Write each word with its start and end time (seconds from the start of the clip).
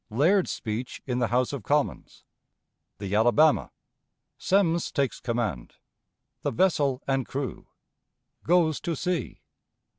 Laird's 0.09 0.49
Speech 0.49 1.03
in 1.05 1.19
the 1.19 1.27
House 1.27 1.53
of 1.53 1.61
Commons. 1.61 2.23
The 2.97 3.13
Alabama. 3.13 3.69
Semmes 4.39 4.91
takes 4.91 5.19
Command. 5.19 5.75
The 6.41 6.49
Vessel 6.49 7.03
and 7.07 7.27
Crew. 7.27 7.67
Goes 8.43 8.79
to 8.79 8.95
Sea. 8.95 9.41